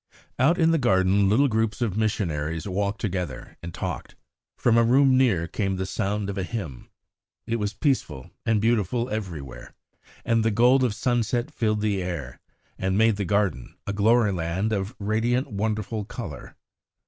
Out 0.39 0.57
in 0.57 0.71
the 0.71 0.79
garden 0.79 1.29
little 1.29 1.47
groups 1.47 1.79
of 1.79 1.95
missionaries 1.95 2.67
walked 2.67 2.99
together 2.99 3.59
and 3.61 3.71
talked. 3.71 4.15
From 4.57 4.75
a 4.75 4.83
room 4.83 5.15
near 5.15 5.47
came 5.47 5.75
the 5.75 5.85
sound 5.85 6.27
of 6.27 6.39
a 6.39 6.43
hymn. 6.43 6.89
It 7.45 7.57
was 7.57 7.75
peaceful 7.75 8.31
and 8.43 8.59
beautiful 8.59 9.11
everywhere, 9.11 9.75
and 10.25 10.43
the 10.43 10.49
gold 10.49 10.83
of 10.83 10.95
sunset 10.95 11.51
filled 11.51 11.81
the 11.81 12.01
air, 12.01 12.39
and 12.79 12.97
made 12.97 13.17
the 13.17 13.25
garden 13.25 13.75
a 13.85 13.93
glory 13.93 14.31
land 14.31 14.73
of 14.73 14.95
radiant 14.97 15.51
wonderful 15.51 16.03
colour. 16.05 16.55